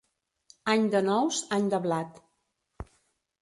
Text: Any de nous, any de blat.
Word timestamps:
Any 0.73 0.87
de 0.95 1.01
nous, 1.09 1.41
any 1.59 1.69
de 1.75 1.81
blat. 1.85 2.19